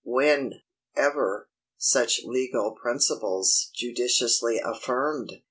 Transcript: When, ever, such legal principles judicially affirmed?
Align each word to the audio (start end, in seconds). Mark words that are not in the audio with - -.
When, 0.03 0.61
ever, 0.95 1.51
such 1.77 2.21
legal 2.25 2.71
principles 2.75 3.69
judicially 3.75 4.57
affirmed? 4.59 5.33